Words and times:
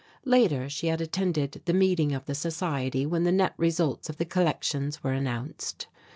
Later 0.25 0.67
she 0.67 0.87
had 0.87 0.99
attended 0.99 1.61
the 1.65 1.75
meeting 1.75 2.11
of 2.11 2.25
the 2.25 2.33
society 2.33 3.05
when 3.05 3.23
the 3.23 3.31
net 3.31 3.53
results 3.57 4.09
of 4.09 4.17
the 4.17 4.25
collections 4.25 5.03
were 5.03 5.13
announced. 5.13 5.85